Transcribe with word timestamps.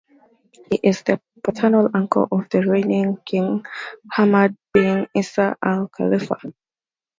He 0.71 0.77
is 0.81 1.03
the 1.03 1.21
paternal 1.43 1.87
uncle 1.93 2.27
of 2.31 2.49
the 2.49 2.61
reigning 2.67 3.17
King 3.23 3.63
Hamad 4.11 4.57
bin 4.73 5.07
Isa 5.15 5.55
Al 5.63 5.89
Khalifa. 5.89 6.37